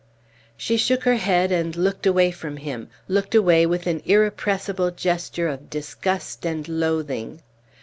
[0.57, 5.47] She shook her head, and looked away from him looked away with an irrepressible gesture
[5.47, 7.43] of disgust and loathing.